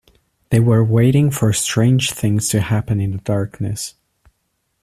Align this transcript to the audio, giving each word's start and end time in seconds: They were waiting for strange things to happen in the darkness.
They 0.49 0.59
were 0.59 0.83
waiting 0.83 1.29
for 1.29 1.53
strange 1.53 2.09
things 2.11 2.47
to 2.49 2.59
happen 2.59 2.99
in 2.99 3.11
the 3.11 3.19
darkness. 3.19 3.93